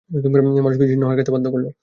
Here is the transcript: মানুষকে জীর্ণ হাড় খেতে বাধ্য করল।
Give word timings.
মানুষকে 0.57 0.85
জীর্ণ 0.89 1.03
হাড় 1.07 1.17
খেতে 1.17 1.31
বাধ্য 1.33 1.47
করল। 1.53 1.65